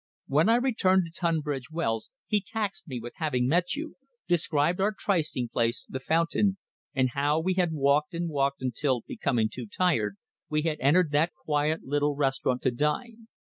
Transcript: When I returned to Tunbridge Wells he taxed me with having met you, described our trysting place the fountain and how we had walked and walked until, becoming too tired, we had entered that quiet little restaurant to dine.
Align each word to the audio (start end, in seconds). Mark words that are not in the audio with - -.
When 0.25 0.49
I 0.49 0.55
returned 0.55 1.03
to 1.05 1.11
Tunbridge 1.11 1.69
Wells 1.69 2.09
he 2.25 2.41
taxed 2.41 2.87
me 2.87 2.99
with 2.99 3.13
having 3.17 3.47
met 3.47 3.75
you, 3.75 3.97
described 4.27 4.81
our 4.81 4.91
trysting 4.97 5.49
place 5.49 5.85
the 5.87 5.99
fountain 5.99 6.57
and 6.95 7.11
how 7.11 7.39
we 7.39 7.53
had 7.53 7.71
walked 7.71 8.15
and 8.15 8.27
walked 8.27 8.63
until, 8.63 9.01
becoming 9.01 9.47
too 9.47 9.67
tired, 9.67 10.17
we 10.49 10.63
had 10.63 10.79
entered 10.79 11.11
that 11.11 11.33
quiet 11.35 11.83
little 11.83 12.15
restaurant 12.15 12.63
to 12.63 12.71
dine. 12.71 13.27